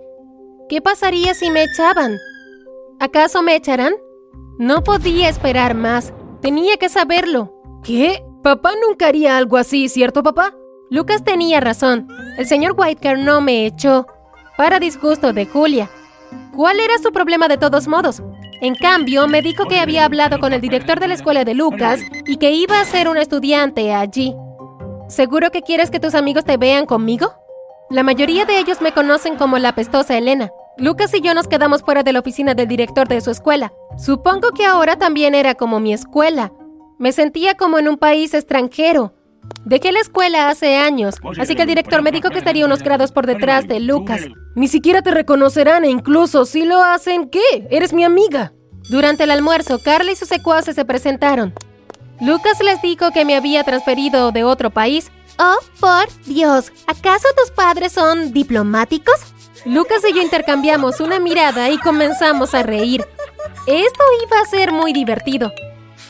¿Qué 0.68 0.80
pasaría 0.80 1.34
si 1.34 1.50
me 1.50 1.64
echaban? 1.64 2.16
¿Acaso 3.00 3.42
me 3.42 3.56
echarán? 3.56 3.94
No 4.58 4.82
podía 4.82 5.28
esperar 5.28 5.74
más. 5.74 6.12
Tenía 6.42 6.76
que 6.78 6.88
saberlo. 6.88 7.54
¿Qué? 7.84 8.24
Papá 8.42 8.72
nunca 8.84 9.06
haría 9.06 9.36
algo 9.36 9.56
así, 9.56 9.88
¿cierto, 9.88 10.24
papá? 10.24 10.52
Lucas 10.90 11.22
tenía 11.22 11.60
razón. 11.60 12.08
El 12.36 12.46
señor 12.46 12.74
Whitaker 12.76 13.20
no 13.20 13.40
me 13.40 13.66
echó. 13.66 14.06
Para 14.56 14.80
disgusto 14.80 15.32
de 15.32 15.46
Julia. 15.46 15.88
¿Cuál 16.56 16.80
era 16.80 16.98
su 16.98 17.12
problema 17.12 17.46
de 17.46 17.56
todos 17.56 17.86
modos? 17.86 18.20
En 18.60 18.74
cambio, 18.74 19.28
me 19.28 19.42
dijo 19.42 19.66
que 19.66 19.78
había 19.78 20.04
hablado 20.04 20.40
con 20.40 20.52
el 20.52 20.60
director 20.60 20.98
de 20.98 21.06
la 21.06 21.14
escuela 21.14 21.44
de 21.44 21.54
Lucas 21.54 22.00
y 22.26 22.38
que 22.38 22.50
iba 22.50 22.80
a 22.80 22.84
ser 22.84 23.06
un 23.06 23.16
estudiante 23.16 23.94
allí. 23.94 24.34
¿Seguro 25.08 25.52
que 25.52 25.62
quieres 25.62 25.92
que 25.92 26.00
tus 26.00 26.16
amigos 26.16 26.44
te 26.44 26.56
vean 26.56 26.84
conmigo? 26.84 27.32
La 27.90 28.02
mayoría 28.02 28.44
de 28.44 28.58
ellos 28.58 28.80
me 28.80 28.90
conocen 28.90 29.36
como 29.36 29.58
la 29.58 29.76
pestosa 29.76 30.18
Elena. 30.18 30.50
Lucas 30.78 31.12
y 31.12 31.20
yo 31.20 31.34
nos 31.34 31.48
quedamos 31.48 31.82
fuera 31.82 32.04
de 32.04 32.12
la 32.12 32.20
oficina 32.20 32.54
del 32.54 32.68
director 32.68 33.08
de 33.08 33.20
su 33.20 33.32
escuela. 33.32 33.72
Supongo 33.96 34.52
que 34.52 34.64
ahora 34.64 34.96
también 34.96 35.34
era 35.34 35.54
como 35.54 35.80
mi 35.80 35.92
escuela. 35.92 36.52
Me 36.98 37.10
sentía 37.10 37.54
como 37.56 37.78
en 37.78 37.88
un 37.88 37.96
país 37.96 38.32
extranjero. 38.32 39.12
Dejé 39.64 39.90
la 39.90 39.98
escuela 39.98 40.48
hace 40.48 40.76
años, 40.76 41.16
así 41.40 41.56
que 41.56 41.62
el 41.62 41.68
director 41.68 42.02
me 42.02 42.12
dijo 42.12 42.30
que 42.30 42.38
estaría 42.38 42.64
unos 42.64 42.82
grados 42.82 43.10
por 43.10 43.26
detrás 43.26 43.66
de 43.66 43.80
Lucas. 43.80 44.22
Ni 44.54 44.68
siquiera 44.68 45.02
te 45.02 45.10
reconocerán 45.10 45.84
e 45.84 45.90
incluso 45.90 46.44
si 46.44 46.64
lo 46.64 46.82
hacen, 46.82 47.28
¿qué? 47.28 47.66
Eres 47.70 47.92
mi 47.92 48.04
amiga. 48.04 48.52
Durante 48.88 49.24
el 49.24 49.32
almuerzo, 49.32 49.80
Carla 49.82 50.12
y 50.12 50.16
sus 50.16 50.28
secuaces 50.28 50.76
se 50.76 50.84
presentaron. 50.84 51.54
Lucas 52.20 52.60
les 52.62 52.80
dijo 52.82 53.10
que 53.10 53.24
me 53.24 53.36
había 53.36 53.64
transferido 53.64 54.30
de 54.30 54.44
otro 54.44 54.70
país. 54.70 55.10
Oh, 55.40 55.58
por 55.80 56.06
Dios, 56.24 56.72
¿acaso 56.86 57.28
tus 57.36 57.50
padres 57.50 57.92
son 57.92 58.32
diplomáticos? 58.32 59.16
Lucas 59.64 60.02
y 60.08 60.14
yo 60.14 60.22
intercambiamos 60.22 61.00
una 61.00 61.18
mirada 61.18 61.70
y 61.70 61.78
comenzamos 61.78 62.54
a 62.54 62.62
reír. 62.62 63.04
Esto 63.66 64.04
iba 64.26 64.40
a 64.40 64.46
ser 64.46 64.72
muy 64.72 64.92
divertido. 64.92 65.52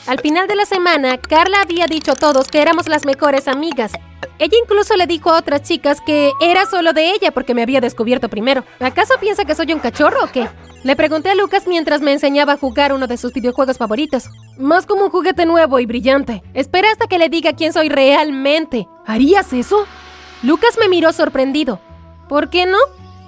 Al 0.06 0.20
final 0.20 0.46
de 0.46 0.54
la 0.54 0.64
semana, 0.64 1.18
Carla 1.18 1.62
había 1.62 1.86
dicho 1.86 2.12
a 2.12 2.14
todos 2.16 2.48
que 2.48 2.60
éramos 2.62 2.88
las 2.88 3.04
mejores 3.04 3.48
amigas. 3.48 3.92
Ella 4.38 4.56
incluso 4.62 4.96
le 4.96 5.06
dijo 5.06 5.30
a 5.30 5.38
otras 5.38 5.62
chicas 5.62 6.00
que 6.00 6.32
era 6.40 6.66
solo 6.66 6.92
de 6.92 7.10
ella 7.10 7.30
porque 7.32 7.54
me 7.54 7.62
había 7.62 7.80
descubierto 7.80 8.28
primero. 8.28 8.64
¿Acaso 8.80 9.14
piensa 9.20 9.44
que 9.44 9.54
soy 9.54 9.72
un 9.72 9.80
cachorro 9.80 10.24
o 10.24 10.28
qué? 10.28 10.48
Le 10.84 10.94
pregunté 10.94 11.30
a 11.30 11.34
Lucas 11.34 11.66
mientras 11.66 12.00
me 12.00 12.12
enseñaba 12.12 12.54
a 12.54 12.58
jugar 12.58 12.92
uno 12.92 13.06
de 13.06 13.16
sus 13.16 13.32
videojuegos 13.32 13.78
favoritos. 13.78 14.28
Más 14.56 14.86
como 14.86 15.04
un 15.04 15.10
juguete 15.10 15.44
nuevo 15.44 15.80
y 15.80 15.86
brillante. 15.86 16.42
Espera 16.54 16.90
hasta 16.90 17.06
que 17.06 17.18
le 17.18 17.28
diga 17.28 17.54
quién 17.54 17.72
soy 17.72 17.88
realmente. 17.88 18.86
¿Harías 19.06 19.52
eso? 19.52 19.86
Lucas 20.42 20.76
me 20.78 20.88
miró 20.88 21.12
sorprendido. 21.12 21.80
¿Por 22.28 22.48
qué 22.48 22.66
no? 22.66 22.78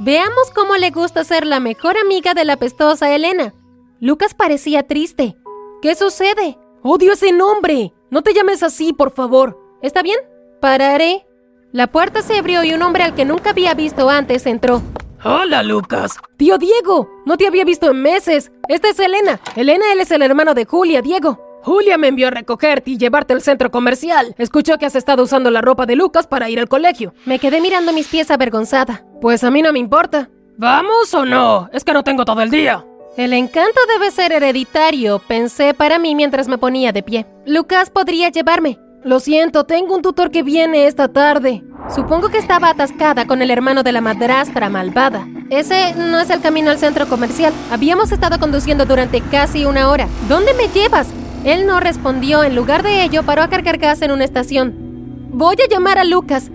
Veamos 0.02 0.50
cómo 0.54 0.76
le 0.76 0.90
gusta 0.92 1.24
ser 1.24 1.44
la 1.44 1.60
mejor 1.60 1.98
amiga 1.98 2.32
de 2.32 2.46
la 2.46 2.56
pestosa 2.56 3.14
Elena. 3.14 3.52
Lucas 4.00 4.32
parecía 4.32 4.82
triste. 4.84 5.36
¿Qué 5.82 5.94
sucede? 5.94 6.56
¡Odio 6.82 7.12
ese 7.12 7.32
nombre! 7.32 7.92
No 8.10 8.22
te 8.22 8.32
llames 8.32 8.62
así, 8.62 8.94
por 8.94 9.10
favor. 9.10 9.60
¿Está 9.82 10.00
bien? 10.00 10.16
Pararé. 10.58 11.26
La 11.70 11.88
puerta 11.88 12.22
se 12.22 12.38
abrió 12.38 12.64
y 12.64 12.72
un 12.72 12.80
hombre 12.80 13.02
al 13.02 13.14
que 13.14 13.26
nunca 13.26 13.50
había 13.50 13.74
visto 13.74 14.08
antes 14.08 14.46
entró. 14.46 14.80
Hola, 15.22 15.62
Lucas. 15.62 16.16
Tío 16.38 16.56
Diego, 16.56 17.10
no 17.26 17.36
te 17.36 17.46
había 17.46 17.66
visto 17.66 17.90
en 17.90 18.00
meses. 18.00 18.50
Esta 18.68 18.88
es 18.88 18.98
Elena. 18.98 19.38
Elena, 19.54 19.84
él 19.92 20.00
es 20.00 20.10
el 20.12 20.22
hermano 20.22 20.54
de 20.54 20.64
Julia, 20.64 21.02
Diego. 21.02 21.60
Julia 21.62 21.98
me 21.98 22.08
envió 22.08 22.28
a 22.28 22.30
recogerte 22.30 22.92
y 22.92 22.96
llevarte 22.96 23.34
al 23.34 23.42
centro 23.42 23.70
comercial. 23.70 24.34
Escuchó 24.38 24.78
que 24.78 24.86
has 24.86 24.96
estado 24.96 25.22
usando 25.24 25.50
la 25.50 25.60
ropa 25.60 25.84
de 25.84 25.94
Lucas 25.94 26.26
para 26.26 26.48
ir 26.48 26.58
al 26.58 26.70
colegio. 26.70 27.12
Me 27.26 27.38
quedé 27.38 27.60
mirando 27.60 27.92
mis 27.92 28.08
pies 28.08 28.30
avergonzada. 28.30 29.04
Pues 29.20 29.44
a 29.44 29.50
mí 29.50 29.62
no 29.62 29.72
me 29.72 29.78
importa. 29.78 30.30
¿Vamos 30.56 31.12
o 31.14 31.24
no? 31.24 31.68
Es 31.72 31.84
que 31.84 31.92
no 31.92 32.02
tengo 32.02 32.24
todo 32.24 32.40
el 32.42 32.50
día. 32.50 32.84
El 33.16 33.32
encanto 33.32 33.80
debe 33.92 34.10
ser 34.10 34.32
hereditario, 34.32 35.18
pensé 35.18 35.74
para 35.74 35.98
mí 35.98 36.14
mientras 36.14 36.48
me 36.48 36.58
ponía 36.58 36.92
de 36.92 37.02
pie. 37.02 37.26
Lucas 37.44 37.90
podría 37.90 38.30
llevarme. 38.30 38.78
Lo 39.02 39.20
siento, 39.20 39.64
tengo 39.64 39.94
un 39.94 40.02
tutor 40.02 40.30
que 40.30 40.42
viene 40.42 40.86
esta 40.86 41.08
tarde. 41.08 41.62
Supongo 41.94 42.28
que 42.28 42.38
estaba 42.38 42.70
atascada 42.70 43.26
con 43.26 43.42
el 43.42 43.50
hermano 43.50 43.82
de 43.82 43.92
la 43.92 44.00
madrastra 44.00 44.68
malvada. 44.68 45.26
Ese 45.50 45.94
no 45.96 46.20
es 46.20 46.30
el 46.30 46.40
camino 46.40 46.70
al 46.70 46.78
centro 46.78 47.08
comercial. 47.08 47.52
Habíamos 47.70 48.12
estado 48.12 48.38
conduciendo 48.38 48.84
durante 48.84 49.20
casi 49.20 49.64
una 49.64 49.90
hora. 49.90 50.06
¿Dónde 50.28 50.54
me 50.54 50.68
llevas? 50.68 51.08
Él 51.44 51.66
no 51.66 51.80
respondió. 51.80 52.44
En 52.44 52.54
lugar 52.54 52.82
de 52.82 53.02
ello, 53.02 53.22
paró 53.24 53.42
a 53.42 53.48
cargar 53.48 53.78
gas 53.78 54.02
en 54.02 54.12
una 54.12 54.24
estación. 54.24 54.74
Voy 55.32 55.56
a 55.56 55.68
llamar 55.68 55.98
a 55.98 56.04
Lucas. 56.04 56.50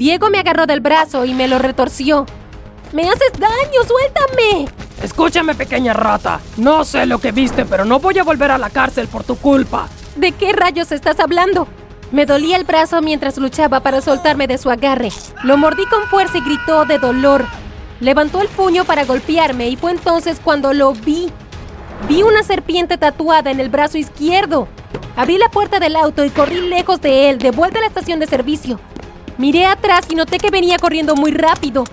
Diego 0.00 0.30
me 0.30 0.38
agarró 0.38 0.64
del 0.64 0.80
brazo 0.80 1.26
y 1.26 1.34
me 1.34 1.46
lo 1.46 1.58
retorció. 1.58 2.24
¡Me 2.94 3.02
haces 3.02 3.32
daño! 3.38 3.82
¡Suéltame! 3.86 4.66
Escúchame, 5.02 5.54
pequeña 5.54 5.92
rata. 5.92 6.40
No 6.56 6.86
sé 6.86 7.04
lo 7.04 7.18
que 7.18 7.32
viste, 7.32 7.66
pero 7.66 7.84
no 7.84 8.00
voy 8.00 8.18
a 8.18 8.24
volver 8.24 8.50
a 8.50 8.56
la 8.56 8.70
cárcel 8.70 9.08
por 9.08 9.24
tu 9.24 9.36
culpa. 9.36 9.90
¿De 10.16 10.32
qué 10.32 10.54
rayos 10.54 10.90
estás 10.90 11.20
hablando? 11.20 11.68
Me 12.12 12.24
dolía 12.24 12.56
el 12.56 12.64
brazo 12.64 13.02
mientras 13.02 13.36
luchaba 13.36 13.80
para 13.80 14.00
soltarme 14.00 14.46
de 14.46 14.56
su 14.56 14.70
agarre. 14.70 15.10
Lo 15.44 15.58
mordí 15.58 15.84
con 15.84 16.08
fuerza 16.08 16.38
y 16.38 16.44
gritó 16.44 16.86
de 16.86 16.98
dolor. 16.98 17.44
Levantó 18.00 18.40
el 18.40 18.48
puño 18.48 18.86
para 18.86 19.04
golpearme 19.04 19.68
y 19.68 19.76
fue 19.76 19.90
entonces 19.90 20.40
cuando 20.42 20.72
lo 20.72 20.94
vi. 20.94 21.30
Vi 22.08 22.22
una 22.22 22.42
serpiente 22.42 22.96
tatuada 22.96 23.50
en 23.50 23.60
el 23.60 23.68
brazo 23.68 23.98
izquierdo. 23.98 24.66
Abrí 25.14 25.36
la 25.36 25.50
puerta 25.50 25.78
del 25.78 25.94
auto 25.94 26.24
y 26.24 26.30
corrí 26.30 26.62
lejos 26.62 27.02
de 27.02 27.28
él, 27.28 27.36
de 27.36 27.50
vuelta 27.50 27.80
a 27.80 27.82
la 27.82 27.88
estación 27.88 28.18
de 28.18 28.26
servicio. 28.26 28.80
Miré 29.40 29.64
atrás 29.64 30.04
y 30.10 30.16
noté 30.16 30.36
que 30.36 30.50
venía 30.50 30.76
corriendo 30.78 31.16
muy 31.16 31.30
rápido. 31.30 31.84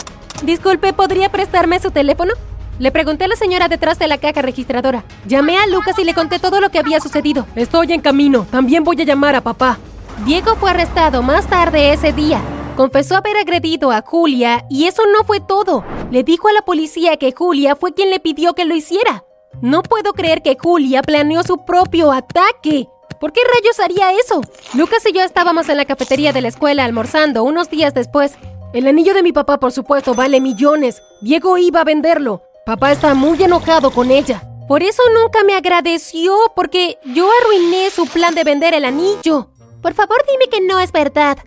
Disculpe, 0.44 0.92
¿podría 0.92 1.30
prestarme 1.30 1.80
su 1.80 1.92
teléfono? 1.92 2.34
Le 2.78 2.92
pregunté 2.92 3.24
a 3.24 3.30
la 3.30 3.38
señora 3.38 3.70
detrás 3.70 3.98
de 3.98 4.10
la 4.10 4.18
caja 4.18 4.42
registradora. 4.42 5.06
Llamé 5.26 5.58
a 5.58 5.66
Lucas 5.66 5.98
y 5.98 6.04
le 6.04 6.14
conté 6.14 6.40
todo 6.40 6.60
lo 6.60 6.70
que 6.72 6.80
había 6.80 7.00
sucedido. 7.00 7.48
Estoy 7.56 7.94
en 7.94 8.02
camino. 8.02 8.46
También 8.52 8.84
voy 8.84 9.02
a 9.02 9.06
llamar 9.06 9.34
a 9.36 9.40
papá. 9.40 9.78
Diego 10.26 10.58
fue 10.58 10.72
arrestado 10.72 11.24
más 11.24 11.48
tarde 11.48 11.94
ese 11.94 12.12
día. 12.12 12.42
Confesó 12.76 13.16
haber 13.16 13.38
agredido 13.38 13.92
a 13.92 14.04
Julia 14.06 14.66
y 14.70 14.88
eso 14.88 15.04
no 15.06 15.24
fue 15.24 15.40
todo. 15.40 15.86
Le 16.12 16.24
dijo 16.26 16.50
a 16.50 16.54
la 16.54 16.64
policía 16.64 17.16
que 17.16 17.32
Julia 17.32 17.78
fue 17.78 17.94
quien 17.94 18.10
le 18.10 18.20
pidió 18.20 18.56
que 18.56 18.66
lo 18.66 18.76
hiciera. 18.76 19.24
No 19.62 19.84
puedo 19.84 20.12
creer 20.12 20.42
que 20.42 20.58
Julia 20.60 21.02
planeó 21.02 21.44
su 21.44 21.64
propio 21.64 22.12
ataque. 22.12 22.90
¿Por 23.20 23.34
qué 23.34 23.42
rayos 23.44 23.80
haría 23.80 24.12
eso? 24.20 24.42
Lucas 24.74 25.04
y 25.06 25.14
yo 25.14 25.22
estábamos 25.22 25.70
en 25.70 25.78
la 25.78 25.86
cafetería 25.86 26.34
de 26.34 26.42
la 26.42 26.48
escuela 26.50 26.86
almorzando 26.86 27.44
unos 27.44 27.70
días 27.70 27.94
después. 27.94 28.34
El 28.74 28.88
anillo 28.88 29.14
de 29.14 29.24
mi 29.24 29.32
papá, 29.32 29.60
por 29.60 29.72
supuesto, 29.72 30.14
vale 30.14 30.40
millones. 30.40 31.02
Diego 31.22 31.58
iba 31.58 31.82
a 31.82 31.86
venderlo. 31.86 32.44
Papá 32.66 32.92
está 32.92 33.14
muy 33.14 33.42
enojado 33.42 33.92
con 33.92 34.12
ella. 34.12 34.44
Por 34.68 34.84
eso 34.84 35.02
nunca 35.16 35.44
me 35.44 35.56
agradeció, 35.56 36.36
porque 36.56 37.00
yo 37.06 37.30
arruiné 37.42 37.90
su 37.90 38.06
plan 38.06 38.36
de 38.36 38.44
vender 38.44 38.74
el 38.74 38.84
anillo. 38.84 39.50
Por 39.82 39.94
favor, 39.94 40.18
dime 40.30 40.48
que 40.50 40.60
no 40.60 40.80
es 40.80 40.92
verdad. 40.92 41.38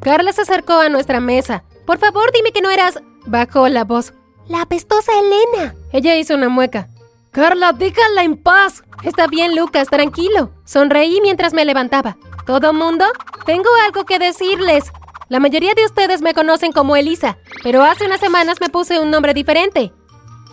Carla 0.00 0.32
se 0.32 0.42
acercó 0.42 0.74
a 0.74 0.88
nuestra 0.88 1.20
mesa. 1.20 1.64
Por 1.86 1.98
favor, 1.98 2.30
dime 2.32 2.52
que 2.52 2.62
no 2.62 2.70
eras... 2.70 3.00
Bajó 3.26 3.68
la 3.68 3.84
voz. 3.84 4.14
La 4.48 4.62
apestosa 4.62 5.12
Elena. 5.18 5.74
Ella 5.92 6.16
hizo 6.16 6.34
una 6.34 6.48
mueca. 6.48 6.88
Carla, 7.32 7.72
déjala 7.72 8.24
en 8.24 8.36
paz. 8.36 8.82
Está 9.04 9.26
bien, 9.28 9.54
Lucas, 9.54 9.88
tranquilo. 9.88 10.52
Sonreí 10.64 11.20
mientras 11.20 11.52
me 11.52 11.64
levantaba. 11.64 12.16
¿Todo 12.44 12.72
mundo? 12.72 13.04
Tengo 13.46 13.68
algo 13.86 14.04
que 14.04 14.18
decirles. 14.18 14.92
La 15.28 15.38
mayoría 15.38 15.74
de 15.74 15.84
ustedes 15.84 16.22
me 16.22 16.34
conocen 16.34 16.72
como 16.72 16.96
Elisa, 16.96 17.38
pero 17.62 17.84
hace 17.84 18.04
unas 18.06 18.18
semanas 18.18 18.56
me 18.60 18.68
puse 18.68 18.98
un 18.98 19.10
nombre 19.10 19.32
diferente. 19.32 19.92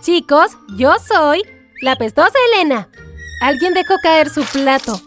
Chicos, 0.01 0.51
yo 0.77 0.93
soy 1.00 1.41
la 1.81 1.96
pestosa 1.96 2.38
Elena. 2.53 2.88
Alguien 3.41 3.74
dejó 3.74 3.96
caer 4.03 4.29
su 4.29 4.43
plato. 4.43 5.01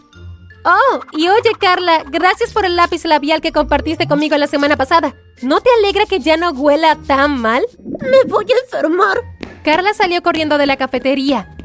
Oh, 0.65 0.99
y 1.13 1.29
oye 1.29 1.51
Carla, 1.57 2.03
gracias 2.05 2.51
por 2.51 2.65
el 2.65 2.75
lápiz 2.75 3.05
labial 3.05 3.41
que 3.41 3.53
compartiste 3.53 4.07
conmigo 4.07 4.37
la 4.37 4.47
semana 4.47 4.75
pasada. 4.75 5.15
¿No 5.41 5.61
te 5.61 5.69
alegra 5.79 6.05
que 6.05 6.19
ya 6.19 6.35
no 6.35 6.51
huela 6.51 6.97
tan 7.07 7.39
mal? 7.39 7.63
Me 7.79 8.29
voy 8.29 8.45
a 8.51 8.63
enfermar. 8.65 9.17
Carla 9.63 9.93
salió 9.93 10.21
corriendo 10.21 10.57
de 10.57 10.65
la 10.65 10.75
cafetería. 10.75 11.55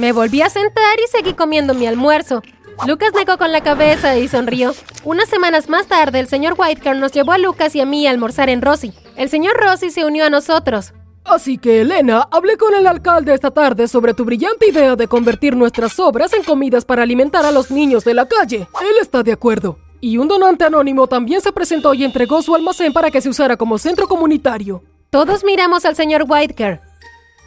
Me 0.00 0.12
volví 0.12 0.40
a 0.40 0.48
sentar 0.48 0.98
y 0.98 1.08
seguí 1.08 1.34
comiendo 1.34 1.74
mi 1.74 1.86
almuerzo. 1.86 2.40
Lucas 2.86 3.12
negó 3.14 3.36
con 3.36 3.52
la 3.52 3.60
cabeza 3.60 4.16
y 4.16 4.28
sonrió. 4.28 4.72
Unas 5.04 5.28
semanas 5.28 5.68
más 5.68 5.88
tarde, 5.88 6.20
el 6.20 6.26
señor 6.26 6.54
Whitecar 6.56 6.96
nos 6.96 7.12
llevó 7.12 7.32
a 7.32 7.38
Lucas 7.38 7.76
y 7.76 7.82
a 7.82 7.84
mí 7.84 8.06
a 8.06 8.10
almorzar 8.10 8.48
en 8.48 8.62
Rossi. 8.62 8.94
El 9.16 9.28
señor 9.28 9.58
Rossi 9.58 9.90
se 9.90 10.06
unió 10.06 10.24
a 10.24 10.30
nosotros. 10.30 10.94
Así 11.22 11.58
que, 11.58 11.82
Elena, 11.82 12.26
hablé 12.30 12.56
con 12.56 12.74
el 12.74 12.86
alcalde 12.86 13.34
esta 13.34 13.50
tarde 13.50 13.88
sobre 13.88 14.14
tu 14.14 14.24
brillante 14.24 14.70
idea 14.70 14.96
de 14.96 15.06
convertir 15.06 15.54
nuestras 15.54 16.00
obras 16.00 16.32
en 16.32 16.44
comidas 16.44 16.86
para 16.86 17.02
alimentar 17.02 17.44
a 17.44 17.52
los 17.52 17.70
niños 17.70 18.02
de 18.02 18.14
la 18.14 18.26
calle. 18.26 18.66
Él 18.80 18.96
está 19.02 19.22
de 19.22 19.32
acuerdo. 19.32 19.76
Y 20.00 20.16
un 20.16 20.28
donante 20.28 20.64
anónimo 20.64 21.08
también 21.08 21.42
se 21.42 21.52
presentó 21.52 21.92
y 21.92 22.04
entregó 22.04 22.40
su 22.40 22.54
almacén 22.54 22.94
para 22.94 23.10
que 23.10 23.20
se 23.20 23.28
usara 23.28 23.58
como 23.58 23.76
centro 23.76 24.08
comunitario. 24.08 24.82
Todos 25.10 25.44
miramos 25.44 25.84
al 25.84 25.94
señor 25.94 26.24
Whitecar. 26.26 26.80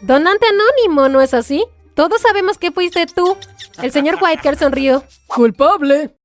Donante 0.03 0.45
anónimo, 0.45 1.10
¿no 1.10 1.19
es 1.19 1.33
así? 1.33 1.65
Todos 1.95 2.21
sabemos 2.21 2.57
que 2.57 2.71
fuiste 2.71 3.05
tú. 3.07 3.38
El 3.81 3.91
señor 3.91 4.17
Whitecar 4.21 4.57
sonrió. 4.57 5.03
Culpable. 5.27 6.15